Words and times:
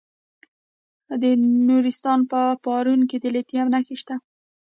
د 1.21 1.23
نورستان 1.67 2.19
په 2.31 2.39
پارون 2.63 3.01
کې 3.09 3.17
د 3.19 3.25
لیتیم 3.35 3.67
نښې 3.73 3.95
شته. 4.01 4.15